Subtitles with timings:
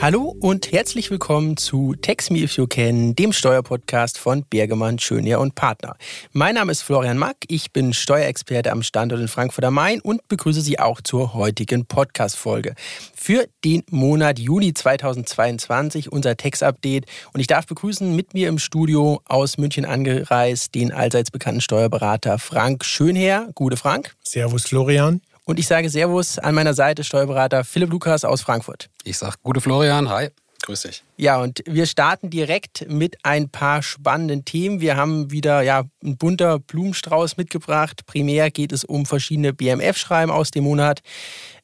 [0.00, 5.40] Hallo und herzlich willkommen zu Text Me If You Can, dem Steuerpodcast von Bergemann, Schönherr
[5.40, 5.96] und Partner.
[6.32, 10.26] Mein Name ist Florian Mack, ich bin Steuerexperte am Standort in Frankfurt am Main und
[10.28, 12.76] begrüße Sie auch zur heutigen Podcast-Folge.
[13.12, 19.20] Für den Monat Juni 2022 unser Text-Update und ich darf begrüßen mit mir im Studio
[19.24, 23.48] aus München angereist den allseits bekannten Steuerberater Frank Schönherr.
[23.56, 24.14] Gute Frank.
[24.22, 25.22] Servus Florian.
[25.48, 28.90] Und ich sage Servus an meiner Seite Steuerberater Philipp Lukas aus Frankfurt.
[29.04, 30.28] Ich sage gute Florian, hi.
[30.60, 31.02] Grüß dich.
[31.20, 34.80] Ja, und wir starten direkt mit ein paar spannenden Themen.
[34.80, 38.06] Wir haben wieder ja, ein bunter Blumenstrauß mitgebracht.
[38.06, 41.00] Primär geht es um verschiedene BMF-Schreiben aus dem Monat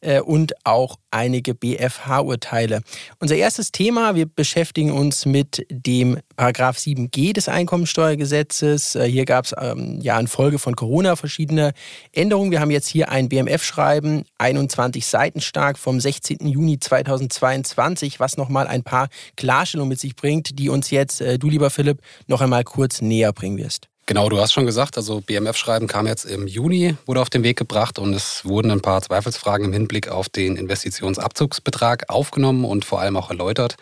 [0.01, 2.81] äh, und auch einige BFH-Urteile.
[3.21, 8.97] Unser erstes Thema, wir beschäftigen uns mit dem Paragraph 7g des Einkommensteuergesetzes.
[8.97, 11.73] Äh, hier gab es ähm, ja in Folge von Corona verschiedene
[12.13, 12.51] Änderungen.
[12.51, 16.39] Wir haben jetzt hier ein BMF-Schreiben, 21 Seiten stark vom 16.
[16.49, 19.09] Juni 2022, was nochmal ein paar
[19.45, 23.31] Klarstellungen mit sich bringt, die uns jetzt, äh, du lieber Philipp, noch einmal kurz näher
[23.35, 23.89] bringen wirst.
[24.07, 27.59] Genau, du hast schon gesagt, also BMF-Schreiben kam jetzt im Juni, wurde auf den Weg
[27.59, 33.01] gebracht und es wurden ein paar Zweifelsfragen im Hinblick auf den Investitionsabzugsbetrag aufgenommen und vor
[33.01, 33.77] allem auch erläutert.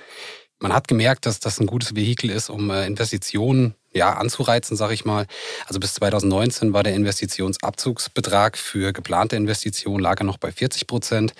[0.59, 4.95] Man hat gemerkt, dass das ein gutes Vehikel ist, um äh, Investitionen ja, anzureizen, sage
[4.95, 5.27] ich mal.
[5.67, 11.35] Also bis 2019 war der Investitionsabzugsbetrag für geplante Investitionen lag er noch bei 40 Prozent,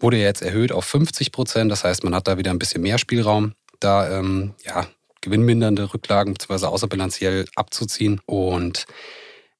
[0.00, 1.70] wurde jetzt erhöht auf 50 Prozent.
[1.70, 4.86] Das heißt, man hat da wieder ein bisschen mehr Spielraum, da ähm, ja,
[5.20, 6.66] gewinnmindernde Rücklagen bzw.
[6.66, 8.20] außerbilanziell abzuziehen.
[8.26, 8.86] Und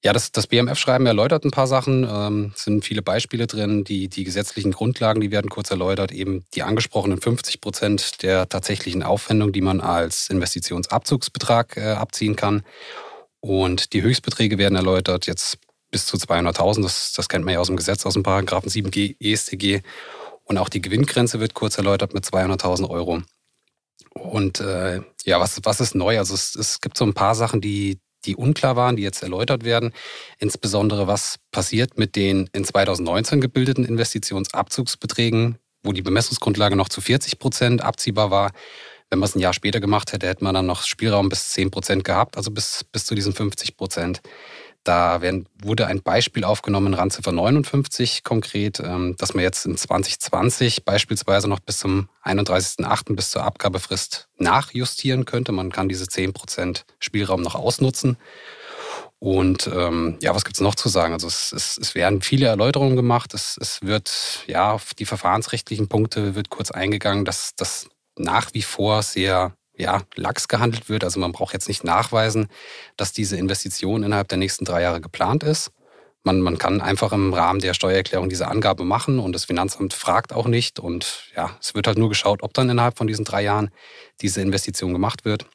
[0.04, 2.06] ja, das, das BMF-Schreiben erläutert ein paar Sachen.
[2.08, 3.84] Ähm, sind viele Beispiele drin.
[3.84, 6.12] Die, die gesetzlichen Grundlagen, die werden kurz erläutert.
[6.12, 12.62] Eben die angesprochenen 50 Prozent der tatsächlichen Aufwendung, die man als Investitionsabzugsbetrag äh, abziehen kann.
[13.40, 15.26] Und die Höchstbeträge werden erläutert.
[15.26, 15.58] Jetzt
[15.90, 16.82] bis zu 200.000.
[16.82, 19.80] Das, das kennt man ja aus dem Gesetz, aus dem Paragraphen 7g EStG.
[20.44, 23.22] Und auch die Gewinngrenze wird kurz erläutert mit 200.000 Euro.
[24.14, 26.18] Und äh, ja, was, was ist neu?
[26.18, 29.64] Also es, es gibt so ein paar Sachen, die, die unklar waren, die jetzt erläutert
[29.64, 29.92] werden.
[30.38, 37.38] Insbesondere, was passiert mit den in 2019 gebildeten Investitionsabzugsbeträgen, wo die Bemessungsgrundlage noch zu 40
[37.38, 38.52] Prozent abziehbar war.
[39.10, 41.70] Wenn man es ein Jahr später gemacht hätte, hätte man dann noch Spielraum bis 10
[41.70, 44.22] Prozent gehabt, also bis, bis zu diesen 50 Prozent.
[44.84, 50.84] Da werden, wurde ein Beispiel aufgenommen, Randziffer 59 konkret, ähm, dass man jetzt in 2020
[50.84, 53.16] beispielsweise noch bis zum 31.08.
[53.16, 55.52] bis zur Abgabefrist nachjustieren könnte.
[55.52, 58.18] Man kann diese 10% Spielraum noch ausnutzen.
[59.18, 61.14] Und ähm, ja, was gibt es noch zu sagen?
[61.14, 63.32] Also es, es, es werden viele Erläuterungen gemacht.
[63.32, 68.62] Es, es wird ja auf die verfahrensrechtlichen Punkte wird kurz eingegangen, dass das nach wie
[68.62, 71.04] vor sehr ja, lax gehandelt wird.
[71.04, 72.48] Also man braucht jetzt nicht nachweisen,
[72.96, 75.70] dass diese Investition innerhalb der nächsten drei Jahre geplant ist.
[76.22, 80.32] Man, man kann einfach im Rahmen der Steuererklärung diese Angabe machen und das Finanzamt fragt
[80.32, 80.78] auch nicht.
[80.80, 83.70] Und ja, es wird halt nur geschaut, ob dann innerhalb von diesen drei Jahren
[84.22, 85.46] diese Investition gemacht wird.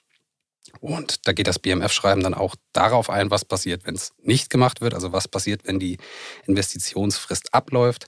[0.79, 4.81] Und da geht das BMF-Schreiben dann auch darauf ein, was passiert, wenn es nicht gemacht
[4.81, 4.93] wird.
[4.93, 5.97] Also was passiert, wenn die
[6.45, 8.05] Investitionsfrist abläuft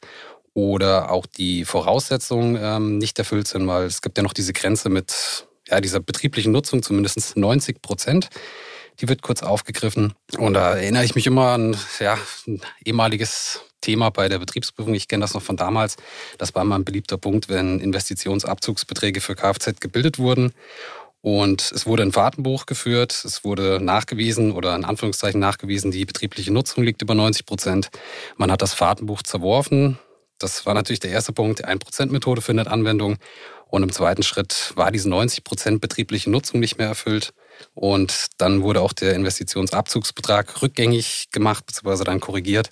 [0.53, 4.89] oder auch die Voraussetzungen ähm, nicht erfüllt sind, weil es gibt ja noch diese Grenze
[4.89, 8.29] mit ja, dieser betrieblichen Nutzung, zumindest 90 Prozent.
[8.99, 10.13] Die wird kurz aufgegriffen.
[10.37, 14.93] Und da erinnere ich mich immer an ja, ein ehemaliges Thema bei der Betriebsprüfung.
[14.93, 15.95] Ich kenne das noch von damals.
[16.37, 20.53] Das war mal ein beliebter Punkt, wenn Investitionsabzugsbeträge für Kfz gebildet wurden.
[21.21, 26.51] Und es wurde ein Fahrtenbuch geführt, es wurde nachgewiesen oder in Anführungszeichen nachgewiesen, die betriebliche
[26.51, 27.89] Nutzung liegt über 90 Prozent.
[28.37, 29.99] Man hat das Fahrtenbuch zerworfen.
[30.39, 31.59] Das war natürlich der erste Punkt.
[31.59, 33.17] Die 1%-Methode findet Anwendung.
[33.71, 37.33] Und im zweiten Schritt war diese 90 Prozent betriebliche Nutzung nicht mehr erfüllt.
[37.73, 42.69] Und dann wurde auch der Investitionsabzugsbetrag rückgängig gemacht, beziehungsweise dann korrigiert,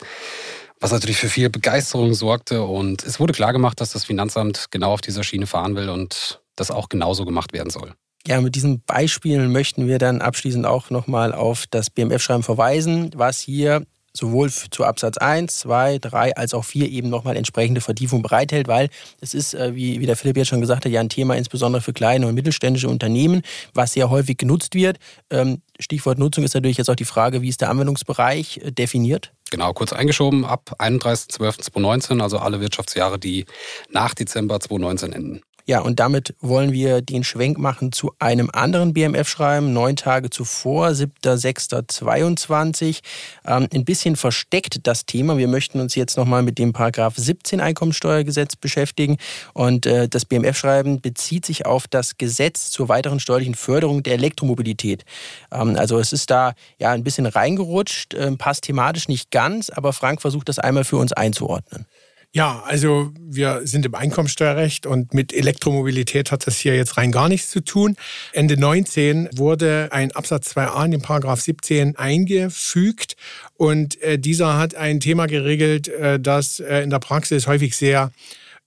[0.82, 2.64] was natürlich für viel Begeisterung sorgte.
[2.64, 6.70] Und es wurde klargemacht, dass das Finanzamt genau auf dieser Schiene fahren will und das
[6.70, 7.94] auch genauso gemacht werden soll.
[8.28, 13.40] Ja, mit diesen Beispielen möchten wir dann abschließend auch nochmal auf das BMF-Schreiben verweisen, was
[13.40, 13.86] hier
[14.20, 18.90] sowohl zu Absatz 1, 2, 3 als auch 4 eben nochmal entsprechende Vertiefung bereithält, weil
[19.22, 21.94] es ist, äh, wie, der Philipp jetzt schon gesagt hat, ja ein Thema insbesondere für
[21.94, 23.42] kleine und mittelständische Unternehmen,
[23.74, 25.00] was sehr häufig genutzt wird.
[25.30, 29.32] Ähm, Stichwort Nutzung ist natürlich jetzt auch die Frage, wie ist der Anwendungsbereich äh, definiert?
[29.50, 33.46] Genau, kurz eingeschoben ab 31.12.2019, also alle Wirtschaftsjahre, die
[33.90, 35.42] nach Dezember 2019 enden.
[35.70, 40.88] Ja, und damit wollen wir den Schwenk machen zu einem anderen BMF-Schreiben, neun Tage zuvor,
[40.88, 43.02] 7.6.22.
[43.46, 45.38] Ähm, ein bisschen versteckt das Thema.
[45.38, 49.18] Wir möchten uns jetzt nochmal mit dem Paragraph 17 Einkommensteuergesetz beschäftigen.
[49.54, 55.06] Und äh, das BMF-Schreiben bezieht sich auf das Gesetz zur weiteren steuerlichen Förderung der Elektromobilität.
[55.52, 59.94] Ähm, also es ist da ja ein bisschen reingerutscht, äh, passt thematisch nicht ganz, aber
[59.94, 61.86] Frank versucht das einmal für uns einzuordnen.
[62.32, 67.28] Ja, also wir sind im Einkommensteuerrecht und mit Elektromobilität hat das hier jetzt rein gar
[67.28, 67.96] nichts zu tun.
[68.34, 73.16] Ende 19 wurde ein Absatz 2a in den Paragraph 17 eingefügt
[73.56, 78.12] und äh, dieser hat ein Thema geregelt, äh, das äh, in der Praxis häufig sehr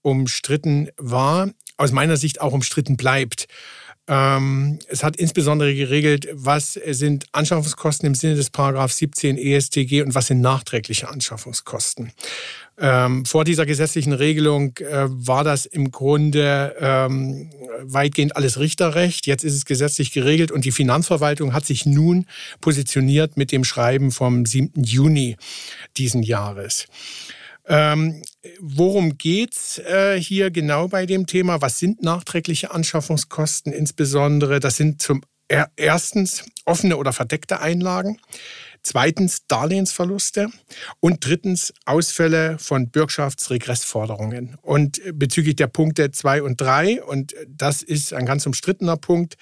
[0.03, 3.47] umstritten war, aus meiner Sicht auch umstritten bleibt.
[4.09, 10.15] Ähm, es hat insbesondere geregelt, was sind Anschaffungskosten im Sinne des Paragraph 17 ESTG und
[10.15, 12.13] was sind nachträgliche Anschaffungskosten.
[12.79, 17.51] Ähm, vor dieser gesetzlichen Regelung äh, war das im Grunde ähm,
[17.83, 19.27] weitgehend alles Richterrecht.
[19.27, 22.27] Jetzt ist es gesetzlich geregelt und die Finanzverwaltung hat sich nun
[22.61, 24.83] positioniert mit dem Schreiben vom 7.
[24.83, 25.37] Juni
[25.97, 26.87] diesen Jahres.
[27.69, 28.23] Ähm,
[28.61, 31.61] worum geht's äh, hier genau bei dem Thema?
[31.63, 34.61] Was sind nachträgliche Anschaffungskosten insbesondere?
[34.61, 38.19] Das sind zum er erstens offene oder verdeckte Einlagen.
[38.85, 40.49] Zweitens Darlehensverluste
[40.99, 44.57] und drittens Ausfälle von Bürgschaftsregressforderungen.
[44.63, 49.37] Und bezüglich der Punkte zwei und drei und das ist ein ganz umstrittener Punkt,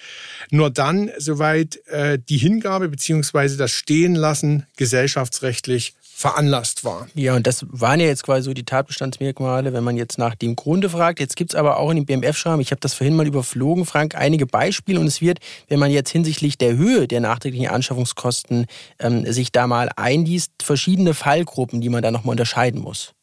[0.51, 3.55] nur dann, soweit äh, die Hingabe bzw.
[3.55, 7.07] das Stehenlassen gesellschaftsrechtlich veranlasst war.
[7.15, 10.55] Ja, und das waren ja jetzt quasi so die Tatbestandsmerkmale, wenn man jetzt nach dem
[10.55, 11.19] Grunde fragt.
[11.19, 14.15] Jetzt gibt es aber auch in dem BMF-Schreiben, ich habe das vorhin mal überflogen, Frank,
[14.15, 18.67] einige Beispiele und es wird, wenn man jetzt hinsichtlich der Höhe der nachträglichen Anschaffungskosten
[18.99, 23.13] ähm, sich da mal einliest, verschiedene Fallgruppen, die man da nochmal unterscheiden muss.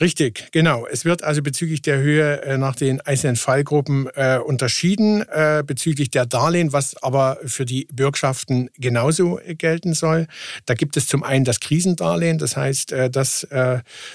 [0.00, 0.86] Richtig, genau.
[0.86, 6.10] Es wird also bezüglich der Höhe äh, nach den einzelnen Fallgruppen äh, unterschieden, äh, bezüglich
[6.10, 10.26] der Darlehen, was aber für die Bürgschaften genauso gelten soll.
[10.66, 13.46] Da gibt es zum einen das Krisendarlehen, das heißt das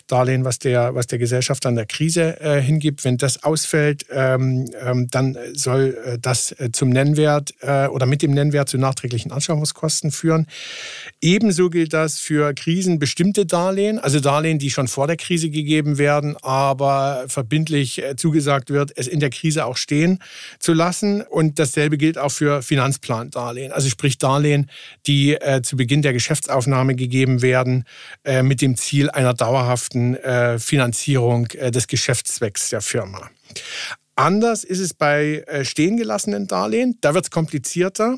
[0.07, 3.03] Darlehen, was der, was der Gesellschaft an der Krise hingibt.
[3.03, 8.77] Wenn das ausfällt, ähm, ähm, dann soll das zum Nennwert oder mit dem Nennwert zu
[8.77, 10.47] nachträglichen Anschaffungskosten führen.
[11.21, 15.97] Ebenso gilt das für krisenbestimmte Darlehen, also Darlehen, die schon vor der Krise Krise gegeben
[15.97, 20.19] werden, aber verbindlich äh, zugesagt wird, es in der Krise auch stehen
[20.59, 21.21] zu lassen.
[21.21, 24.69] Und dasselbe gilt auch für Finanzplandarlehen, also sprich Darlehen,
[25.07, 27.85] die äh, zu Beginn der Geschäftsaufnahme gegeben werden,
[28.23, 30.17] äh, mit dem Ziel einer dauerhaften
[30.57, 33.29] Finanzierung des Geschäftszwecks der Firma.
[34.15, 36.97] Anders ist es bei äh, stehen gelassenen Darlehen.
[37.01, 38.17] Da wird es komplizierter.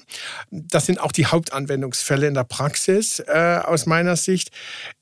[0.49, 4.49] Das sind auch die Hauptanwendungsfälle in der Praxis äh, aus meiner Sicht.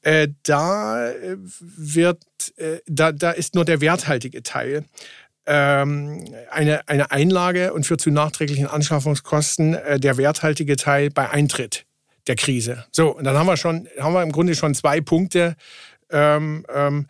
[0.02, 2.24] Äh, da äh, wird,
[2.58, 4.86] äh, da, da ist nur der werthaltige Teil
[5.46, 11.86] ähm, eine, eine Einlage und führt zu nachträglichen Anschaffungskosten äh, der werthaltige Teil bei Eintritt
[12.28, 12.86] der Krise.
[12.92, 15.56] So, und dann haben wir schon, haben wir im Grunde schon zwei Punkte,
[16.12, 17.08] ähm, ähm,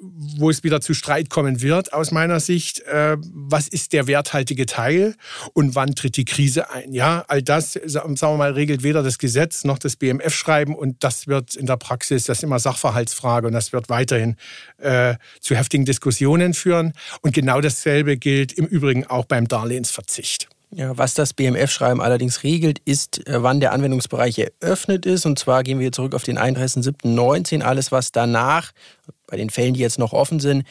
[0.00, 2.80] wo es wieder zu Streit kommen wird, aus meiner Sicht.
[2.80, 5.14] Äh, was ist der werthaltige Teil
[5.52, 6.92] und wann tritt die Krise ein?
[6.92, 11.26] Ja, all das, sagen wir mal, regelt weder das Gesetz noch das BMF-Schreiben und das
[11.26, 14.36] wird in der Praxis, das ist immer Sachverhaltsfrage und das wird weiterhin
[14.78, 16.92] äh, zu heftigen Diskussionen führen.
[17.22, 20.48] Und genau dasselbe gilt im Übrigen auch beim Darlehensverzicht.
[20.70, 25.24] Ja, was das BMF-Schreiben allerdings regelt, ist, äh, wann der Anwendungsbereich eröffnet ist.
[25.24, 27.62] Und zwar gehen wir zurück auf den 31.07.19.
[27.62, 28.72] Alles, was danach,
[29.26, 30.64] bei den Fällen, die jetzt noch offen sind,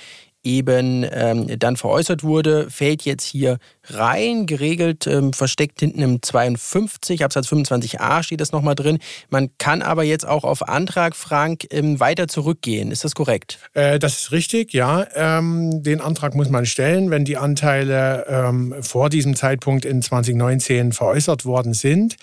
[0.44, 3.58] eben ähm, dann veräußert wurde, fällt jetzt hier
[3.89, 9.00] rein, geregelt, ähm, versteckt hinten im 52, Absatz 25a steht das nochmal drin.
[9.30, 12.92] Man kann aber jetzt auch auf Antrag, Frank, ähm, weiter zurückgehen.
[12.92, 13.59] Ist das korrekt?
[13.73, 15.06] Äh, das ist richtig, ja.
[15.16, 20.92] Ähm, den Antrag muss man stellen, wenn die Anteile ähm, vor diesem Zeitpunkt in 2019
[20.92, 22.18] veräußert worden sind.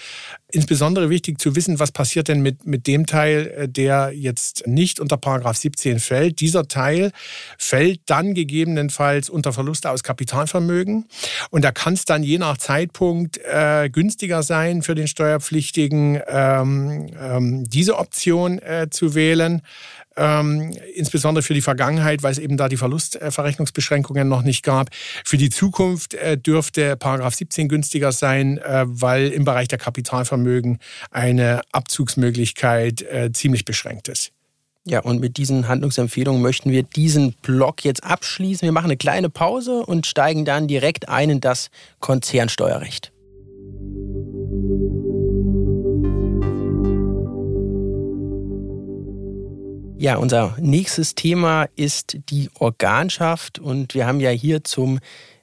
[0.54, 5.00] Insbesondere wichtig zu wissen, was passiert denn mit, mit dem Teil, äh, der jetzt nicht
[5.00, 6.40] unter Paragraph 17 fällt.
[6.40, 7.10] Dieser Teil
[7.58, 11.06] fällt dann gegebenenfalls unter Verluste aus Kapitalvermögen.
[11.54, 17.06] Und da kann es dann je nach Zeitpunkt äh, günstiger sein für den Steuerpflichtigen, ähm,
[17.16, 19.62] ähm, diese Option äh, zu wählen
[20.16, 24.90] ähm, insbesondere für die Vergangenheit, weil es eben da die Verlustverrechnungsbeschränkungen noch nicht gab.
[25.24, 30.78] Für die Zukunft äh, dürfte Paragraph 17 günstiger sein, äh, weil im Bereich der Kapitalvermögen
[31.12, 34.33] eine Abzugsmöglichkeit äh, ziemlich beschränkt ist.
[34.86, 38.66] Ja, und mit diesen Handlungsempfehlungen möchten wir diesen Block jetzt abschließen.
[38.66, 43.10] Wir machen eine kleine Pause und steigen dann direkt ein in das Konzernsteuerrecht.
[49.96, 54.98] Ja, unser nächstes Thema ist die Organschaft und wir haben ja hier zum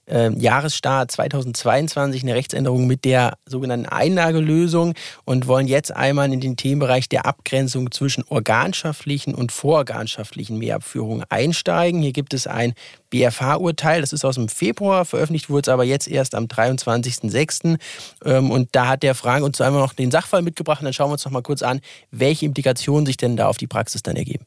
[0.07, 4.93] äh, Jahresstart 2022 eine Rechtsänderung mit der sogenannten Einlagelösung
[5.25, 12.01] und wollen jetzt einmal in den Themenbereich der Abgrenzung zwischen organschaftlichen und vororganschaftlichen Mehrabführungen einsteigen.
[12.01, 12.73] Hier gibt es ein
[13.09, 17.77] BFH-Urteil, das ist aus dem Februar, veröffentlicht wurde es aber jetzt erst am 23.06.
[18.25, 21.09] Ähm, und da hat der Frank uns einmal noch den Sachfall mitgebracht und dann schauen
[21.09, 21.81] wir uns noch mal kurz an,
[22.11, 24.45] welche Implikationen sich denn da auf die Praxis dann ergeben.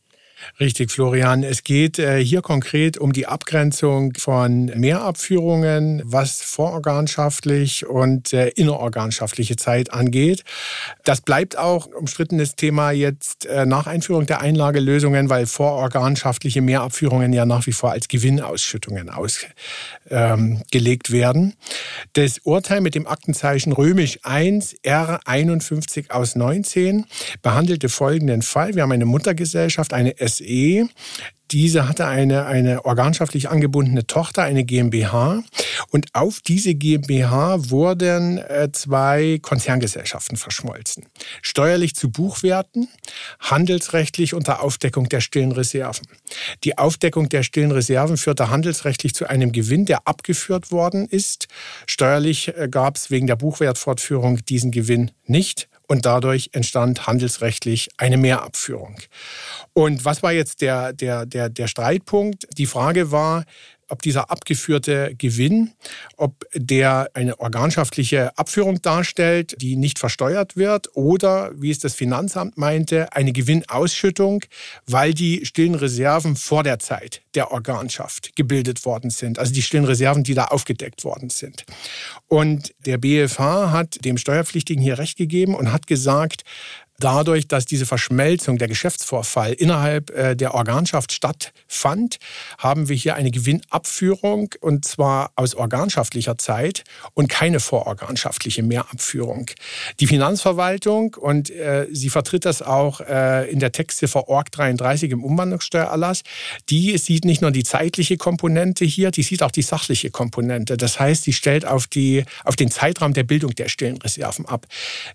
[0.61, 1.43] Richtig, Florian.
[1.43, 9.57] Es geht äh, hier konkret um die Abgrenzung von Mehrabführungen, was vororganschaftlich und äh, innerorganschaftliche
[9.57, 10.45] Zeit angeht.
[11.05, 17.47] Das bleibt auch umstrittenes Thema jetzt äh, nach Einführung der Einlagelösungen, weil vororganschaftliche Mehrabführungen ja
[17.47, 19.51] nach wie vor als Gewinnausschüttungen ausgelegt
[20.11, 21.55] ähm, werden.
[22.13, 27.07] Das Urteil mit dem Aktenzeichen römisch 1 R51 aus 19
[27.43, 28.75] behandelte folgenden Fall.
[28.75, 30.89] Wir haben eine Muttergesellschaft, eine SE,
[31.51, 35.45] diese hatte eine, eine organschaftlich angebundene Tochter, eine GmbH.
[35.91, 41.07] Und auf diese GmbH wurden äh, zwei Konzerngesellschaften verschmolzen.
[41.43, 42.89] Steuerlich zu Buchwerten,
[43.39, 46.07] handelsrechtlich unter Aufdeckung der stillen Reserven.
[46.65, 51.47] Die Aufdeckung der stillen Reserven führte handelsrechtlich zu einem Gewinn, der abgeführt worden ist.
[51.87, 58.17] Steuerlich äh, gab es wegen der Buchwertfortführung diesen Gewinn nicht und dadurch entstand handelsrechtlich eine
[58.17, 58.97] Mehrabführung.
[59.73, 62.47] Und was war jetzt der, der, der, der Streitpunkt?
[62.57, 63.45] Die Frage war,
[63.89, 65.73] ob dieser abgeführte Gewinn,
[66.17, 72.57] ob der eine organschaftliche Abführung darstellt, die nicht versteuert wird, oder, wie es das Finanzamt
[72.57, 74.45] meinte, eine Gewinnausschüttung,
[74.87, 79.85] weil die stillen Reserven vor der Zeit der Organschaft gebildet worden sind, also die stillen
[79.85, 81.65] Reserven, die da aufgedeckt worden sind.
[82.29, 86.45] Und der BFH hat dem Steuerpflichtigen hier recht gegeben und hat gesagt,
[86.99, 92.19] dadurch, dass diese Verschmelzung, der Geschäftsvorfall innerhalb äh, der Organschaft stattfand,
[92.59, 96.85] haben wir hier eine Gewinnabführung und zwar aus organschaftlicher Zeit
[97.15, 99.51] und keine vororganschaftliche Mehrabführung.
[100.01, 105.25] Die Finanzverwaltung, und äh, sie vertritt das auch äh, in der Textziffer ORG 33 im
[105.25, 106.23] Umwandlungssteuererlass,
[106.71, 110.77] die sieht nicht nur die zeitliche Komponente hier, die sieht auch die sachliche Komponente.
[110.77, 114.67] Das heißt, sie stellt auf, die, auf den Zeitraum der Bildung der stillen Reserven ab.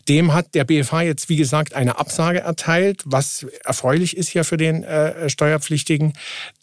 [0.07, 4.43] Dem hat der BFH jetzt, wie gesagt, Markt eine Absage erteilt, was erfreulich ist hier
[4.43, 6.13] für den äh, Steuerpflichtigen,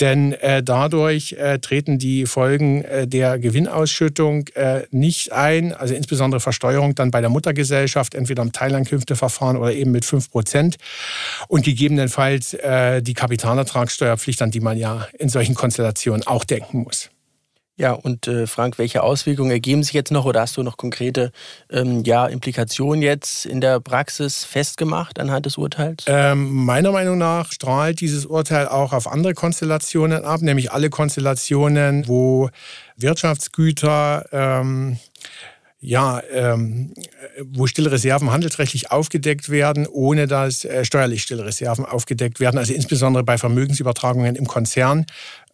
[0.01, 6.41] denn äh, dadurch äh, treten die Folgen äh, der Gewinnausschüttung äh, nicht ein, also insbesondere
[6.41, 10.77] Versteuerung dann bei der Muttergesellschaft, entweder im Teilankünfteverfahren oder eben mit 5 Prozent.
[11.49, 17.11] Und gegebenenfalls äh, die Kapitalertragssteuerpflicht, an die man ja in solchen Konstellationen auch denken muss.
[17.79, 21.31] Ja, und äh, Frank, welche Auswirkungen ergeben sich jetzt noch oder hast du noch konkrete
[21.71, 26.05] ähm, ja, Implikationen jetzt in der Praxis festgemacht anhand des Urteils?
[26.07, 32.09] Ähm, meiner Meinung nach strahlt dieses Urteil auch auf andere Konstellationen ab, nämlich alle Konstellationen,
[32.09, 32.49] wo
[32.97, 34.99] Wirtschaftsgüter ähm,
[35.79, 36.95] ja, ähm,
[37.45, 42.59] wo stille Reserven handelsrechtlich aufgedeckt werden, ohne dass äh, steuerlich stille Reserven aufgedeckt werden.
[42.59, 45.07] Also insbesondere bei Vermögensübertragungen im Konzern,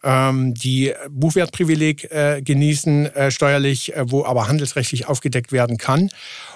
[0.03, 6.09] ähm, die Buchwertprivileg äh, genießen äh, steuerlich, äh, wo aber handelsrechtlich aufgedeckt werden kann.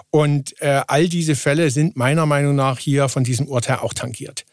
[0.09, 4.45] Und äh, all diese Fälle sind meiner Meinung nach hier von diesem Urteil auch tangiert.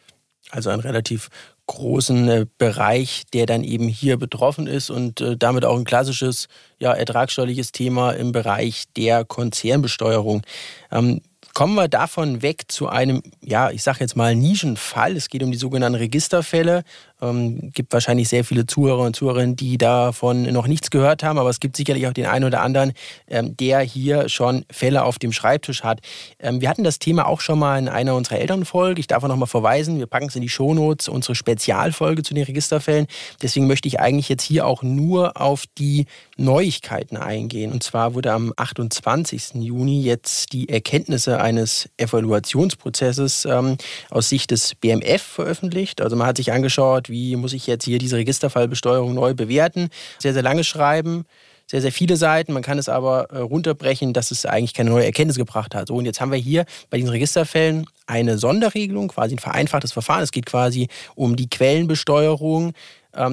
[0.50, 1.28] Also ein relativ
[1.66, 6.48] großen äh, Bereich, der dann eben hier betroffen ist und äh, damit auch ein klassisches
[6.78, 10.42] ja, ertragssteuerliches Thema im Bereich der Konzernbesteuerung.
[10.90, 11.20] Ähm,
[11.54, 15.14] Kommen wir davon weg zu einem, ja, ich sage jetzt mal Nischenfall.
[15.14, 16.82] Es geht um die sogenannten Registerfälle.
[17.22, 21.50] Ähm, gibt wahrscheinlich sehr viele Zuhörer und Zuhörerinnen, die davon noch nichts gehört haben, aber
[21.50, 22.92] es gibt sicherlich auch den einen oder anderen,
[23.28, 26.00] ähm, der hier schon Fälle auf dem Schreibtisch hat.
[26.38, 29.00] Ähm, wir hatten das Thema auch schon mal in einer unserer Elternfolge.
[29.00, 32.34] Ich darf auch noch mal verweisen, wir packen es in die Shownotes, unsere Spezialfolge zu
[32.34, 33.06] den Registerfällen.
[33.42, 36.06] Deswegen möchte ich eigentlich jetzt hier auch nur auf die
[36.36, 37.72] Neuigkeiten eingehen.
[37.72, 39.54] Und zwar wurde am 28.
[39.54, 43.76] Juni jetzt die Erkenntnisse eines Evaluationsprozesses ähm,
[44.10, 46.00] aus Sicht des BMF veröffentlicht.
[46.00, 49.88] Also man hat sich angeschaut, wie muss ich jetzt hier diese Registerfallbesteuerung neu bewerten.
[50.18, 51.24] Sehr, sehr lange Schreiben,
[51.66, 52.52] sehr, sehr viele Seiten.
[52.52, 55.88] Man kann es aber äh, runterbrechen, dass es eigentlich keine neue Erkenntnis gebracht hat.
[55.88, 60.22] So, und jetzt haben wir hier bei diesen Registerfällen eine Sonderregelung, quasi ein vereinfachtes Verfahren.
[60.22, 62.72] Es geht quasi um die Quellenbesteuerung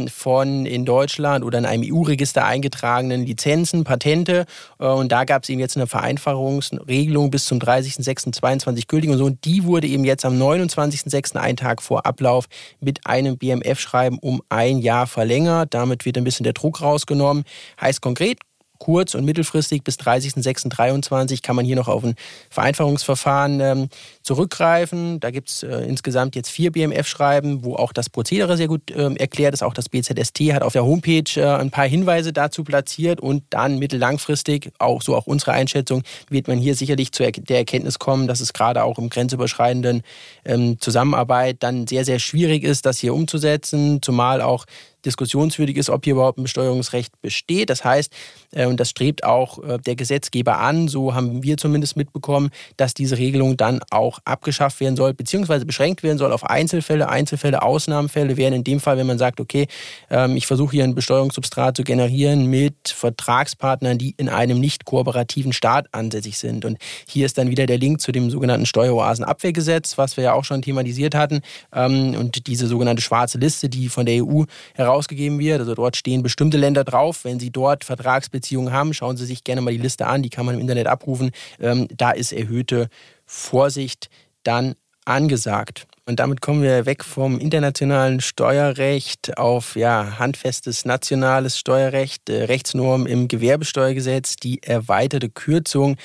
[0.07, 4.45] von in Deutschland oder in einem EU-Register eingetragenen Lizenzen, Patente.
[4.79, 9.25] Äh, und da gab es eben jetzt eine Vereinfachungsregelung bis zum 30.06.22 gültig und so.
[9.25, 12.45] Und die wurde eben jetzt am 29.06., einen Tag vor Ablauf,
[12.79, 15.73] mit einem BMF-Schreiben um ein Jahr verlängert.
[15.73, 17.43] Damit wird ein bisschen der Druck rausgenommen.
[17.79, 18.39] Heißt konkret,
[18.81, 22.15] kurz- und mittelfristig bis 30.06.23 kann man hier noch auf ein
[22.49, 23.89] Vereinfachungsverfahren ähm,
[24.23, 25.19] zurückgreifen.
[25.19, 29.15] Da gibt es äh, insgesamt jetzt vier BMF-Schreiben, wo auch das Prozedere sehr gut ähm,
[29.17, 29.61] erklärt ist.
[29.61, 33.77] Auch das BZST hat auf der Homepage äh, ein paar Hinweise dazu platziert und dann
[33.77, 38.39] mittellangfristig, auch so auch unsere Einschätzung, wird man hier sicherlich zu der Erkenntnis kommen, dass
[38.39, 40.01] es gerade auch im grenzüberschreitenden
[40.43, 44.65] ähm, Zusammenarbeit dann sehr, sehr schwierig ist, das hier umzusetzen, zumal auch
[45.05, 47.69] diskussionswürdig ist, ob hier überhaupt ein Besteuerungsrecht besteht.
[47.69, 48.11] Das heißt,
[48.51, 52.93] äh, und das strebt auch äh, der Gesetzgeber an, so haben wir zumindest mitbekommen, dass
[52.93, 57.09] diese Regelung dann auch abgeschafft werden soll, beziehungsweise beschränkt werden soll auf Einzelfälle.
[57.09, 59.67] Einzelfälle, Ausnahmefälle wären in dem Fall, wenn man sagt, okay,
[60.09, 65.53] ähm, ich versuche hier ein Besteuerungssubstrat zu generieren mit Vertragspartnern, die in einem nicht kooperativen
[65.53, 66.65] Staat ansässig sind.
[66.65, 66.77] Und
[67.07, 70.61] hier ist dann wieder der Link zu dem sogenannten Steueroasenabwehrgesetz, was wir ja auch schon
[70.61, 71.41] thematisiert hatten.
[71.73, 74.43] Ähm, und diese sogenannte schwarze Liste, die von der EU
[74.91, 75.59] herausgegeben wird.
[75.59, 77.23] Also dort stehen bestimmte Länder drauf.
[77.23, 80.21] Wenn Sie dort Vertragsbeziehungen haben, schauen Sie sich gerne mal die Liste an.
[80.21, 81.31] Die kann man im Internet abrufen.
[81.59, 82.89] Ähm, da ist erhöhte
[83.25, 84.09] Vorsicht
[84.43, 85.87] dann angesagt.
[86.05, 93.05] Und damit kommen wir weg vom internationalen Steuerrecht auf ja, handfestes nationales Steuerrecht, äh, Rechtsnorm
[93.05, 95.97] im Gewerbesteuergesetz, die erweiterte Kürzung.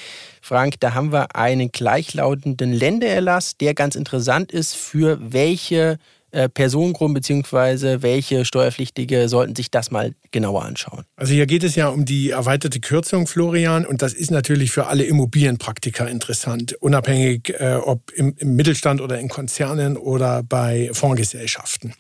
[0.42, 5.98] Frank, da haben wir einen gleichlautenden Ländererlass, der ganz interessant ist, für welche
[6.36, 8.02] äh, Personengruppen bzw.
[8.02, 11.04] welche Steuerpflichtige sollten sich das mal genauer anschauen?
[11.16, 14.86] Also hier geht es ja um die erweiterte Kürzung, Florian, und das ist natürlich für
[14.86, 21.94] alle Immobilienpraktiker interessant, unabhängig äh, ob im, im, Mittelstand oder in Konzernen oder bei Fondsgesellschaften.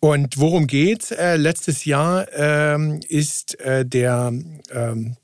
[0.00, 4.32] Und worum geht äh, Letztes Jahr ähm, ist äh, der
[4.72, 5.16] ähm,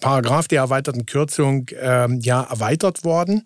[0.00, 3.44] Paragraph der erweiterten Kürzung ähm, ja erweitert worden.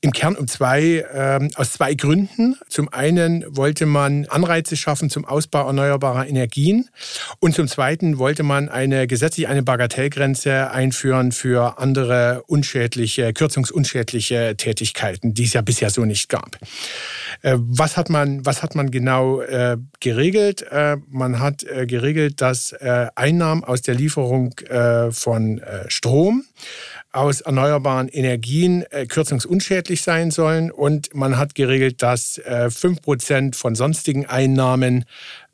[0.00, 2.56] Im Kern um zwei, ähm, aus zwei Gründen.
[2.68, 6.88] Zum einen wollte man Anreize schaffen zum Ausbau erneuerbarer Energien
[7.38, 15.34] und zum zweiten wollte man eine gesetzlich eine Bagatellgrenze einführen für andere unschädliche, kürzungsunschädliche Tätigkeiten,
[15.34, 16.58] die es ja bisher so nicht gab.
[17.42, 20.62] Äh, was hat man, was hat man genau äh, geregelt?
[20.70, 25.84] Äh, man hat äh, geregelt, dass äh, Einnahmen aus der Lieferung äh, von von äh,
[25.90, 26.44] Strom
[27.12, 30.70] aus erneuerbaren Energien äh, kürzungsunschädlich sein sollen.
[30.70, 35.04] Und man hat geregelt, dass äh, 5% von sonstigen Einnahmen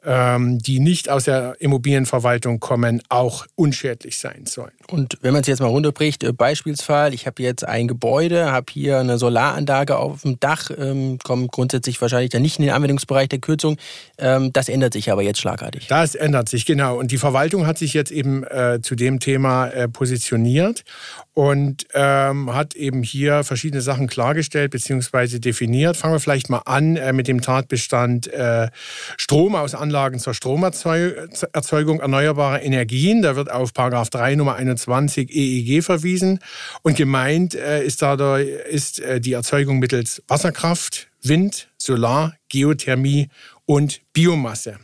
[0.04, 4.72] die nicht aus der Immobilienverwaltung kommen, auch unschädlich sein sollen.
[4.88, 8.66] Und wenn man es jetzt mal runterbricht, äh, Beispielsfall, ich habe jetzt ein Gebäude, habe
[8.70, 13.28] hier eine Solaranlage auf dem Dach, ähm, kommt grundsätzlich wahrscheinlich dann nicht in den Anwendungsbereich
[13.28, 13.76] der Kürzung.
[14.18, 15.86] Ähm, das ändert sich aber jetzt schlagartig.
[15.88, 16.98] Das ändert sich, genau.
[16.98, 20.84] Und die Verwaltung hat sich jetzt eben äh, zu dem Thema äh, positioniert
[21.32, 25.38] und ähm, hat eben hier verschiedene Sachen klargestellt bzw.
[25.38, 25.96] definiert.
[25.96, 28.68] Fangen wir vielleicht mal an äh, mit dem Tatbestand äh,
[29.16, 33.22] Strom aus Anlagen zur Stromerzeugung erneuerbarer Energien.
[33.22, 36.40] Da wird auf Paragraph 3 Nummer 21 EEG verwiesen
[36.82, 43.28] und gemeint äh, ist dadurch ist äh, die Erzeugung mittels Wasserkraft, Wind, Solar, Geothermie
[43.66, 44.78] und Biomasse.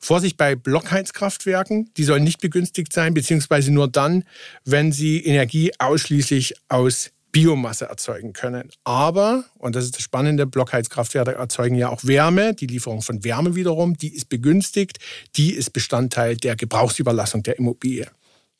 [0.00, 4.22] Vorsicht bei Blockheizkraftwerken, die sollen nicht begünstigt sein, beziehungsweise nur dann,
[4.64, 8.70] wenn sie Energie ausschließlich aus Biomasse erzeugen können.
[8.84, 12.54] Aber, und das ist das Spannende, Blockheizkraftwerke erzeugen ja auch Wärme.
[12.54, 14.96] Die Lieferung von Wärme wiederum, die ist begünstigt.
[15.36, 18.06] Die ist Bestandteil der Gebrauchsüberlassung der Immobilie.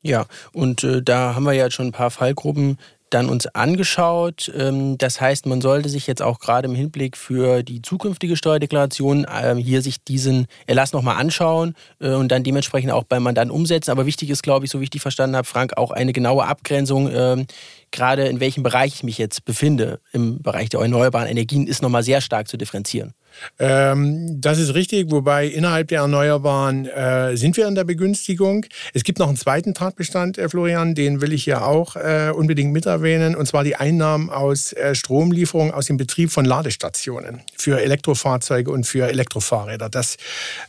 [0.02, 2.76] Ja, und äh, da haben wir ja schon ein paar Fallgruppen
[3.10, 4.52] dann uns angeschaut.
[4.54, 9.26] Ähm, das heißt, man sollte sich jetzt auch gerade im Hinblick für die zukünftige Steuerdeklaration
[9.32, 13.90] ähm, hier sich diesen Erlass nochmal anschauen äh, und dann dementsprechend auch beim Mandanten umsetzen.
[13.90, 16.44] Aber wichtig ist, glaube ich, so wie ich die verstanden habe, Frank, auch eine genaue
[16.46, 17.46] Abgrenzung, ähm,
[17.90, 20.00] gerade in welchem Bereich ich mich jetzt befinde.
[20.12, 23.14] Im Bereich der erneuerbaren Energien ist nochmal sehr stark zu differenzieren.
[23.58, 28.66] Ähm, das ist richtig, wobei innerhalb der Erneuerbaren äh, sind wir in der Begünstigung.
[28.94, 32.72] Es gibt noch einen zweiten Tatbestand, äh, Florian, den will ich hier auch äh, unbedingt
[32.72, 37.80] mit erwähnen, und zwar die Einnahmen aus äh, Stromlieferungen aus dem Betrieb von Ladestationen für
[37.80, 39.88] Elektrofahrzeuge und für Elektrofahrräder.
[39.88, 40.16] Das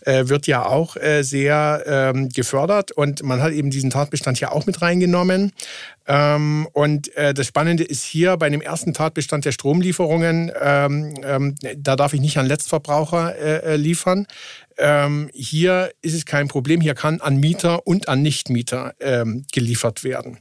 [0.01, 4.51] äh, wird ja auch äh, sehr ähm, gefördert und man hat eben diesen Tatbestand hier
[4.51, 5.51] auch mit reingenommen.
[6.08, 11.56] Ähm, und äh, das Spannende ist hier bei dem ersten Tatbestand der Stromlieferungen, ähm, ähm,
[11.76, 14.26] da darf ich nicht an Letztverbraucher äh, äh, liefern.
[14.78, 16.82] Ähm, hier ist es kein Problem.
[16.82, 20.38] Hier kann an Mieter und an Nichtmieter ähm, geliefert werden.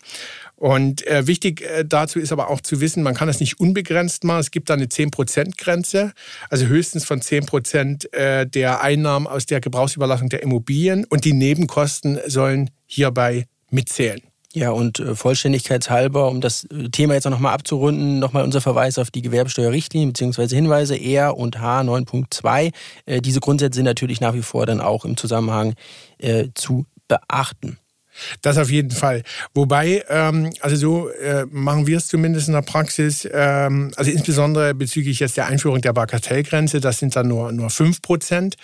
[0.54, 4.24] Und äh, wichtig äh, dazu ist aber auch zu wissen, man kann das nicht unbegrenzt
[4.24, 4.40] machen.
[4.40, 6.12] Es gibt da eine 10%-Grenze,
[6.48, 12.18] also höchstens von 10% äh, der Einnahmen aus der Gebrauchsüberlassung der Immobilien und die Nebenkosten
[12.26, 14.22] sollen hierbei mitzählen.
[14.56, 18.98] Ja, und äh, vollständigkeitshalber, um das äh, Thema jetzt noch mal abzurunden, nochmal unser Verweis
[18.98, 20.54] auf die Gewerbesteuerrichtlinie bzw.
[20.54, 22.72] Hinweise R und H 9.2.
[23.04, 25.74] Äh, diese Grundsätze sind natürlich nach wie vor dann auch im Zusammenhang
[26.54, 27.76] zu beachten.
[28.42, 29.22] Das auf jeden Fall.
[29.54, 34.74] Wobei, ähm, also so äh, machen wir es zumindest in der Praxis, ähm, also insbesondere
[34.74, 38.56] bezüglich jetzt der Einführung der Bagatellgrenze, das sind dann nur, nur 5 Prozent,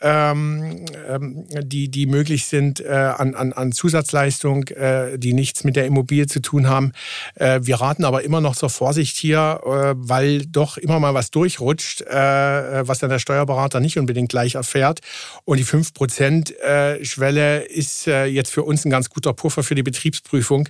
[0.00, 5.76] ähm, ähm, die, die möglich sind äh, an, an, an Zusatzleistung, äh, die nichts mit
[5.76, 6.92] der Immobilie zu tun haben.
[7.34, 11.30] Äh, wir raten aber immer noch zur Vorsicht hier, äh, weil doch immer mal was
[11.30, 15.00] durchrutscht, äh, was dann der Steuerberater nicht unbedingt gleich erfährt.
[15.44, 16.54] Und die 5 Prozent
[17.02, 20.68] Schwelle ist jetzt für uns ein ganz guter Puffer für die Betriebsprüfung.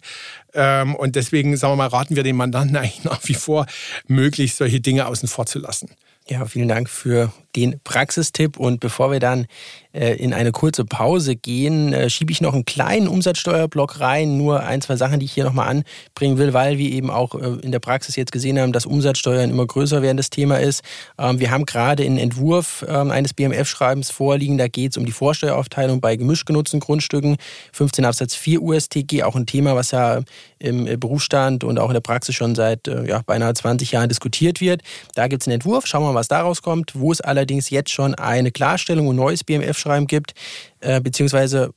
[0.54, 3.66] Ähm, und deswegen, sagen wir mal, raten wir den Mandanten eigentlich nach wie vor,
[4.06, 5.90] möglichst solche Dinge außen vor zu lassen.
[6.28, 8.58] Ja, vielen Dank für den Praxistipp.
[8.58, 9.46] Und bevor wir dann
[9.92, 14.38] äh, in eine kurze Pause gehen, äh, schiebe ich noch einen kleinen Umsatzsteuerblock rein.
[14.38, 17.58] Nur ein, zwei Sachen, die ich hier nochmal anbringen will, weil wir eben auch äh,
[17.60, 20.82] in der Praxis jetzt gesehen haben, dass Umsatzsteuern immer größer werden das Thema ist.
[21.18, 24.56] Ähm, wir haben gerade einen Entwurf ähm, eines BMF-Schreibens vorliegen.
[24.56, 27.36] Da geht es um die Vorsteueraufteilung bei gemischt genutzten Grundstücken.
[27.72, 30.20] 15 Absatz 4 USTG, auch ein Thema, was ja
[30.58, 34.82] im Berufsstand und auch in der Praxis schon seit ja, beinahe 20 Jahren diskutiert wird.
[35.16, 35.86] Da gibt es einen Entwurf.
[35.86, 36.92] Schauen wir mal, was daraus kommt.
[36.94, 40.34] Wo es allerdings jetzt schon eine Klarstellung und neues BMF Schreiben gibt,
[40.80, 41.72] äh, beziehungsweise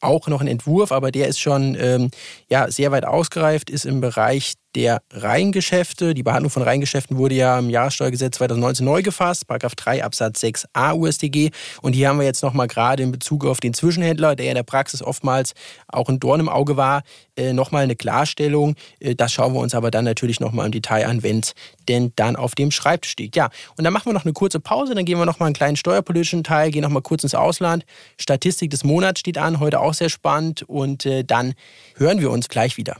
[0.00, 2.10] auch noch ein Entwurf, aber der ist schon ähm,
[2.48, 6.14] ja, sehr weit ausgereift, ist im Bereich der Reingeschäfte.
[6.14, 10.94] Die Behandlung von Reingeschäften wurde ja im Jahressteuergesetz 2019 neu gefasst, Paragraph 3 Absatz 6a
[10.94, 11.50] USDG.
[11.82, 14.62] Und hier haben wir jetzt nochmal gerade in Bezug auf den Zwischenhändler, der in der
[14.62, 15.54] Praxis oftmals
[15.88, 17.02] auch ein Dorn im Auge war,
[17.36, 18.74] äh, nochmal eine Klarstellung.
[19.00, 21.54] Äh, das schauen wir uns aber dann natürlich nochmal im Detail an, wenn es
[21.88, 23.36] denn dann auf dem Schreibtisch steht.
[23.36, 25.76] Ja, und dann machen wir noch eine kurze Pause, dann gehen wir nochmal einen kleinen
[25.76, 27.84] steuerpolitischen Teil, gehen nochmal kurz ins Ausland.
[28.18, 30.62] Statistik des Monats steht an, heute auch sehr spannend.
[30.62, 31.54] Und äh, dann
[31.96, 32.96] hören wir uns gleich wieder.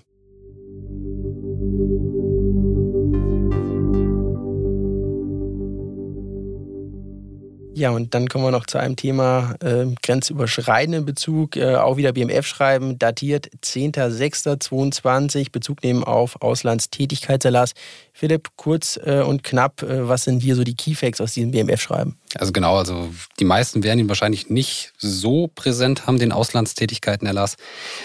[7.79, 11.55] Ja, und dann kommen wir noch zu einem Thema äh, grenzüberschreitenden Bezug.
[11.57, 17.75] Äh, auch wieder BMF schreiben, datiert 10.06.22, Bezug nehmen auf Auslandstätigkeitserlass.
[18.13, 22.17] Philipp, kurz äh, und knapp, äh, was sind hier so die Keyfacts aus diesem BMF-Schreiben?
[22.37, 23.09] Also genau, also
[23.41, 27.57] die meisten werden ihn wahrscheinlich nicht so präsent haben, den Auslandstätigkeitenerlass.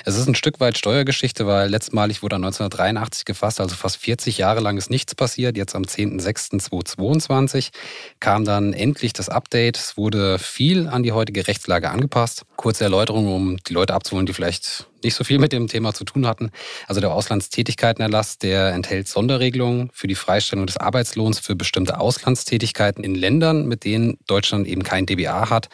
[0.06, 4.38] Es ist ein Stück weit Steuergeschichte, weil letztmalig wurde er 1983 gefasst, also fast 40
[4.38, 5.58] Jahre lang ist nichts passiert.
[5.58, 7.72] Jetzt am 10.06.2022
[8.20, 9.78] kam dann endlich das Update.
[9.78, 12.44] Es wurde viel an die heutige Rechtslage angepasst.
[12.56, 16.04] Kurze Erläuterung, um die Leute abzuholen, die vielleicht nicht so viel mit dem Thema zu
[16.04, 16.52] tun hatten.
[16.88, 23.16] Also der Auslandstätigkeitenerlass, der enthält Sonderregelungen für die Freistellung des Arbeitslohns für bestimmte Auslandstätigkeiten in
[23.16, 25.70] Ländern, mit denen Deutschland eben kein DBA hat,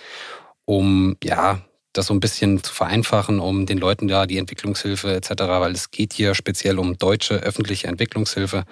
[0.66, 1.62] um ja
[1.94, 5.90] das so ein bisschen zu vereinfachen, um den Leuten da die Entwicklungshilfe etc., weil es
[5.92, 8.64] geht hier speziell um deutsche öffentliche Entwicklungshilfe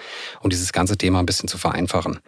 [0.41, 2.20] und dieses ganze Thema ein bisschen zu vereinfachen.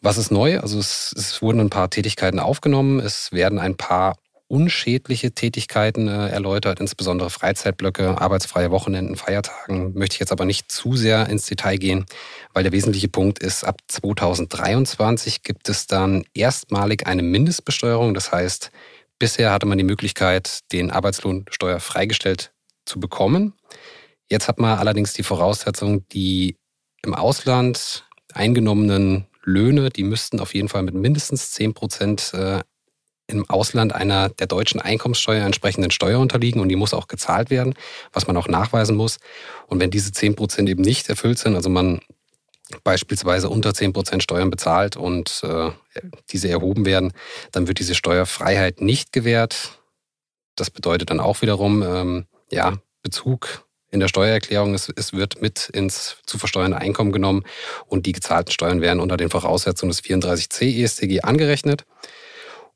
[0.00, 0.60] Was ist neu?
[0.60, 4.14] Also es, es wurden ein paar Tätigkeiten aufgenommen, es werden ein paar
[4.48, 9.94] unschädliche Tätigkeiten äh, erläutert, insbesondere Freizeitblöcke, arbeitsfreie Wochenenden, Feiertagen.
[9.94, 12.06] Möchte ich jetzt aber nicht zu sehr ins Detail gehen,
[12.52, 18.14] weil der wesentliche Punkt ist, ab 2023 gibt es dann erstmalig eine Mindestbesteuerung.
[18.14, 18.70] Das heißt,
[19.18, 22.52] bisher hatte man die Möglichkeit, den Arbeitslohn steuerfreigestellt
[22.84, 23.54] zu bekommen.
[24.30, 26.56] Jetzt hat man allerdings die Voraussetzung, die
[27.02, 32.60] im Ausland eingenommenen Löhne, die müssten auf jeden Fall mit mindestens 10 Prozent äh,
[33.26, 37.74] im Ausland einer der deutschen Einkommenssteuer entsprechenden Steuer unterliegen und die muss auch gezahlt werden,
[38.12, 39.18] was man auch nachweisen muss.
[39.66, 42.00] Und wenn diese 10 Prozent eben nicht erfüllt sind, also man
[42.82, 45.70] beispielsweise unter 10 Prozent Steuern bezahlt und äh,
[46.30, 47.12] diese erhoben werden,
[47.52, 49.78] dann wird diese Steuerfreiheit nicht gewährt.
[50.56, 55.68] Das bedeutet dann auch wiederum, ähm, ja, Bezug in der Steuererklärung, es, es, wird mit
[55.68, 57.44] ins zu versteuernde Einkommen genommen
[57.86, 61.84] und die gezahlten Steuern werden unter den Voraussetzungen des 34c ESTG angerechnet.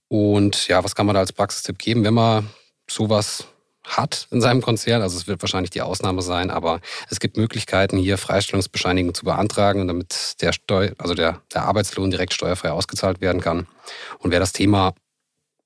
[0.09, 2.49] Und ja, was kann man da als Praxistipp geben, wenn man
[2.91, 3.47] sowas
[3.85, 5.03] hat in seinem Konzern.
[5.03, 9.89] Also es wird wahrscheinlich die Ausnahme sein, aber es gibt Möglichkeiten, hier Freistellungsbescheinigungen zu beantragen,
[9.89, 13.67] damit der Steu also der, der Arbeitslohn direkt steuerfrei ausgezahlt werden kann.
[14.19, 14.95] Und wer das Thema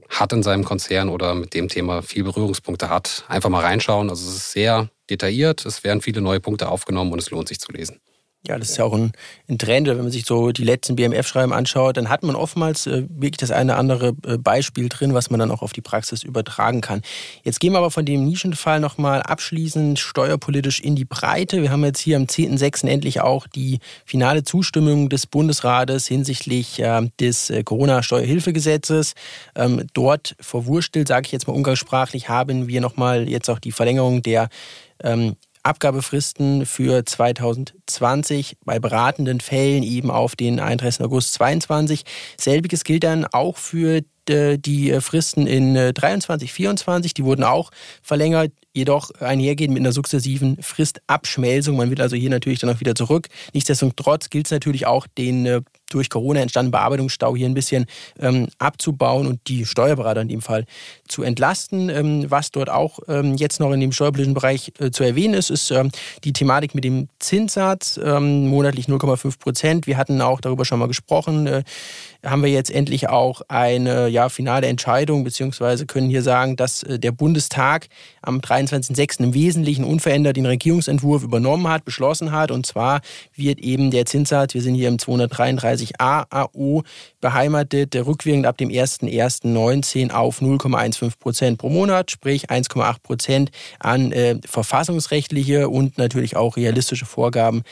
[0.08, 4.10] hat in seinem Konzern oder mit dem Thema viel Berührungspunkte hat, einfach mal reinschauen.
[4.10, 7.60] Also es ist sehr detailliert, es werden viele neue Punkte aufgenommen und es lohnt sich
[7.60, 8.00] zu lesen.
[8.44, 9.12] Ja, das ist ja auch ein,
[9.48, 9.86] ein Trend.
[9.86, 13.52] Wenn man sich so die letzten BMF-Schreiben anschaut, dann hat man oftmals äh, wirklich das
[13.52, 17.02] eine oder andere äh, Beispiel drin, was man dann auch auf die Praxis übertragen kann.
[17.44, 21.62] Jetzt gehen wir aber von dem Nischenfall nochmal abschließend steuerpolitisch in die Breite.
[21.62, 22.88] Wir haben jetzt hier am 10.06.
[22.88, 29.14] endlich auch die finale Zustimmung des Bundesrates hinsichtlich äh, des äh, Corona-Steuerhilfegesetzes.
[29.54, 34.20] Ähm, dort verwurstelt, sage ich jetzt mal umgangssprachlich, haben wir nochmal jetzt auch die Verlängerung
[34.22, 34.48] der
[35.04, 41.04] ähm, Abgabefristen für 2020 bei beratenden Fällen eben auf den 31.
[41.04, 42.04] August 2022.
[42.36, 47.70] Selbiges gilt dann auch für äh, die Fristen in 23, 24, die wurden auch
[48.02, 51.76] verlängert, jedoch einhergehend mit einer sukzessiven Fristabschmelzung.
[51.76, 53.28] Man will also hier natürlich dann auch wieder zurück.
[53.52, 57.86] Nichtsdestotrotz gilt es natürlich auch, den durch Corona entstandenen Bearbeitungsstau hier ein bisschen
[58.18, 60.64] ähm, abzubauen und die Steuerberater in dem Fall
[61.06, 61.88] zu entlasten.
[61.88, 65.50] Ähm, was dort auch ähm, jetzt noch in dem steuerpolitischen Bereich äh, zu erwähnen ist,
[65.50, 65.90] ist ähm,
[66.24, 69.86] die Thematik mit dem Zinssatz, ähm, monatlich 0,5 Prozent.
[69.86, 71.46] Wir hatten auch darüber schon mal gesprochen.
[71.46, 71.62] Äh,
[72.24, 76.98] haben wir jetzt endlich auch eine ja, finale Entscheidung, beziehungsweise können hier sagen, dass äh,
[76.98, 77.88] der Bundestag
[78.22, 79.20] am 23.06.
[79.24, 82.50] im Wesentlichen unverändert den Regierungsentwurf übernommen hat, beschlossen hat.
[82.50, 83.00] Und zwar
[83.34, 86.82] wird eben der Zinssatz, wir sind hier im 233a AO
[87.20, 94.38] beheimatet, rückwirkend ab dem 01.01.19 auf 0,15 Prozent pro Monat, sprich 1,8 Prozent an äh,
[94.44, 97.62] verfassungsrechtliche und natürlich auch realistische Vorgaben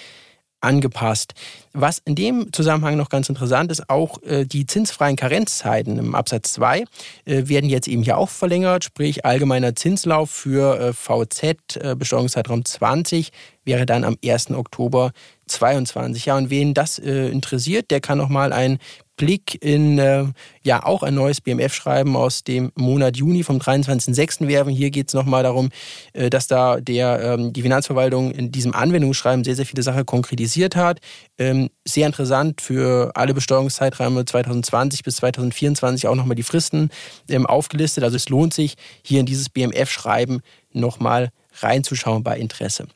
[0.61, 1.35] angepasst.
[1.73, 6.53] Was in dem Zusammenhang noch ganz interessant ist, auch äh, die zinsfreien Karenzzeiten im Absatz
[6.55, 6.85] 2 äh,
[7.25, 13.31] werden jetzt eben hier auch verlängert, sprich allgemeiner Zinslauf für äh, VZ, Besteuerungszeitraum 20,
[13.65, 14.51] wäre dann am 1.
[14.51, 15.13] Oktober
[15.51, 16.27] 22.
[16.27, 18.79] Ja, und wen das äh, interessiert, der kann noch mal ein
[19.21, 20.25] Blick in äh,
[20.63, 24.49] ja auch ein neues BMF-Schreiben aus dem Monat Juni vom 23.06.
[24.49, 24.73] werfen.
[24.73, 25.69] Hier geht es nochmal darum,
[26.15, 30.75] äh, dass da der, ähm, die Finanzverwaltung in diesem Anwendungsschreiben sehr, sehr viele Sachen konkretisiert
[30.75, 31.01] hat.
[31.37, 36.89] Ähm, sehr interessant für alle Besteuerungszeiträume 2020 bis 2024 auch nochmal die Fristen
[37.29, 38.05] ähm, aufgelistet.
[38.05, 40.41] Also es lohnt sich, hier in dieses BMF-Schreiben
[40.73, 41.29] nochmal
[41.61, 42.87] reinzuschauen bei Interesse.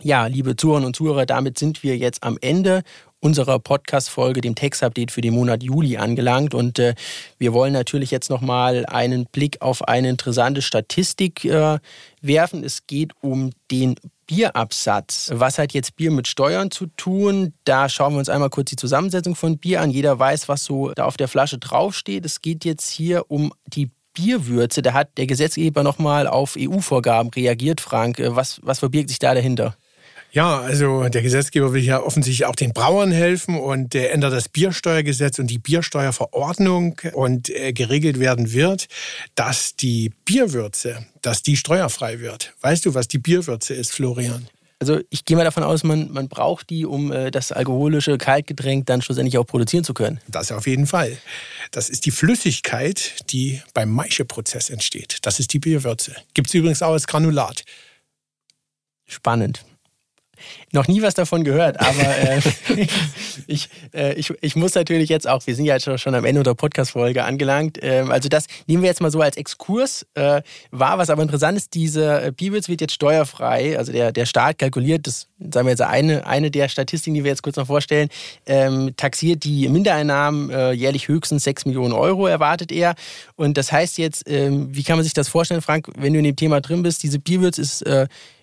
[0.00, 2.82] Ja, liebe Zuhörerinnen und Zuhörer, damit sind wir jetzt am Ende
[3.20, 6.54] unserer Podcast-Folge, dem Text-Update für den Monat Juli angelangt.
[6.54, 6.94] Und äh,
[7.38, 11.78] wir wollen natürlich jetzt nochmal einen Blick auf eine interessante Statistik äh,
[12.20, 12.64] werfen.
[12.64, 13.94] Es geht um den
[14.26, 15.30] Bierabsatz.
[15.34, 17.52] Was hat jetzt Bier mit Steuern zu tun?
[17.64, 19.90] Da schauen wir uns einmal kurz die Zusammensetzung von Bier an.
[19.90, 22.24] Jeder weiß, was so da auf der Flasche draufsteht.
[22.24, 24.82] Es geht jetzt hier um die Bierwürze.
[24.82, 28.18] Da hat der Gesetzgeber nochmal auf EU-Vorgaben reagiert, Frank.
[28.18, 29.76] Äh, was, was verbirgt sich da dahinter?
[30.34, 34.48] Ja, also der Gesetzgeber will ja offensichtlich auch den Brauern helfen und der ändert das
[34.48, 38.88] Biersteuergesetz und die Biersteuerverordnung und äh, geregelt werden wird,
[39.34, 42.54] dass die Bierwürze, dass die steuerfrei wird.
[42.62, 44.48] Weißt du, was die Bierwürze ist, Florian?
[44.80, 48.86] Also ich gehe mal davon aus, man, man braucht die, um äh, das alkoholische Kaltgetränk
[48.86, 50.18] dann schlussendlich auch produzieren zu können.
[50.28, 51.18] Das auf jeden Fall.
[51.72, 55.18] Das ist die Flüssigkeit, die beim Maischeprozess entsteht.
[55.22, 56.16] Das ist die Bierwürze.
[56.32, 57.64] Gibt es übrigens auch als Granulat.
[59.06, 59.62] Spannend.
[60.72, 62.40] Noch nie was davon gehört, aber äh,
[63.46, 66.42] ich, äh, ich, ich muss natürlich jetzt auch, wir sind ja jetzt schon am Ende
[66.42, 70.98] der Podcast-Folge angelangt, äh, also das nehmen wir jetzt mal so als Exkurs, äh, war
[70.98, 75.06] was aber interessant ist, diese äh, Bibels wird jetzt steuerfrei, also der, der Staat kalkuliert,
[75.06, 78.08] das sagen wir jetzt eine, eine der Statistiken, die wir jetzt kurz noch vorstellen,
[78.46, 82.94] ähm, taxiert die Mindereinnahmen äh, jährlich höchstens 6 Millionen Euro, erwartet er.
[83.36, 86.24] Und das heißt jetzt, ähm, wie kann man sich das vorstellen, Frank, wenn du in
[86.24, 87.84] dem Thema drin bist, diese Bibels ist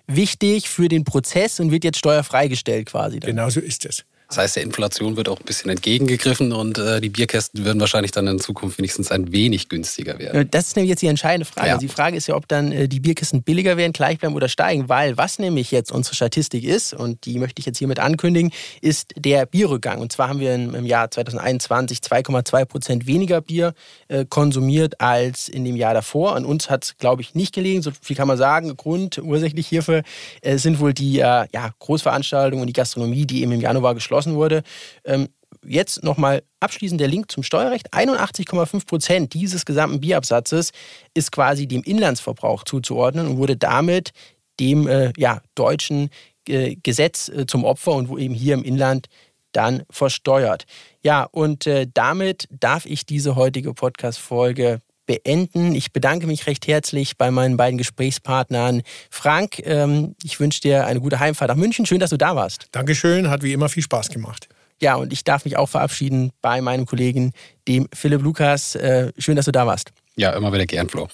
[0.10, 3.20] wichtig für den Prozess und wird jetzt steuerfrei gestellt quasi.
[3.20, 3.30] Dann.
[3.30, 4.06] Genau so ist es.
[4.30, 8.12] Das heißt, der Inflation wird auch ein bisschen entgegengegriffen und äh, die Bierkästen würden wahrscheinlich
[8.12, 10.48] dann in Zukunft wenigstens ein wenig günstiger werden.
[10.52, 11.68] Das ist nämlich jetzt die entscheidende Frage.
[11.68, 11.74] Ja.
[11.74, 14.48] Also die Frage ist ja, ob dann äh, die Bierkästen billiger werden, gleich bleiben oder
[14.48, 18.52] steigen, weil was nämlich jetzt unsere Statistik ist, und die möchte ich jetzt hiermit ankündigen,
[18.82, 20.00] ist der Bierrückgang.
[20.00, 23.74] Und zwar haben wir im, Jahr 2021 2,2 Prozent weniger Bier
[24.10, 26.36] äh, konsumiert als in dem Jahr davor.
[26.36, 27.82] An uns hat es, glaube ich, nicht gelegen.
[27.82, 28.78] So viel kann man sagen.
[28.78, 30.04] Grund ursächlich hierfür
[30.42, 34.19] äh, sind wohl die äh, ja, Großveranstaltungen und die Gastronomie, die eben im Januar geschlossen
[34.20, 34.64] beschlossen wurde.
[35.06, 35.30] Ähm,
[35.66, 37.94] jetzt nochmal abschließend der Link zum Steuerrecht.
[37.94, 40.72] 81,5 Prozent dieses gesamten Bierabsatzes
[41.14, 44.12] ist quasi dem Inlandsverbrauch zuzuordnen und wurde damit
[44.60, 46.10] dem äh, ja, deutschen
[46.48, 49.08] äh, Gesetz äh, zum Opfer und wo eben hier im Inland
[49.52, 50.66] dann versteuert.
[51.02, 54.80] Ja, und äh, damit darf ich diese heutige Podcast-Folge
[55.10, 55.74] beenden.
[55.74, 58.84] Ich bedanke mich recht herzlich bei meinen beiden Gesprächspartnern.
[59.10, 61.88] Frank, ähm, ich wünsche dir eine gute Heimfahrt nach München.
[61.88, 62.68] Schön, dass du da warst.
[62.74, 64.48] Dankeschön, hat wie immer viel Spaß gemacht.
[64.80, 67.32] Ja, und ich darf mich auch verabschieden bei meinem Kollegen,
[67.68, 68.76] dem Philipp Lukas.
[68.76, 69.92] Äh, schön, dass du da warst.
[70.16, 71.08] Ja, immer wieder gern, Flo.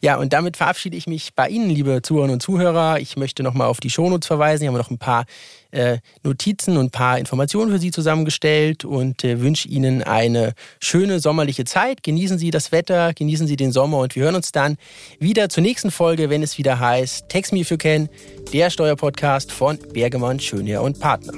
[0.00, 2.98] Ja, und damit verabschiede ich mich bei Ihnen, liebe Zuhörerinnen und Zuhörer.
[3.00, 4.66] Ich möchte nochmal auf die Shownotes verweisen.
[4.66, 5.24] Haben wir noch ein paar
[5.72, 11.20] äh, Notizen und ein paar Informationen für Sie zusammengestellt und äh, wünsche Ihnen eine schöne
[11.20, 12.02] sommerliche Zeit.
[12.02, 14.76] Genießen Sie das Wetter, genießen Sie den Sommer und wir hören uns dann
[15.18, 18.08] wieder zur nächsten Folge, wenn es wieder heißt Text Me If You Can,
[18.52, 21.32] der Steuerpodcast von Bergemann, Schönherr und Partner.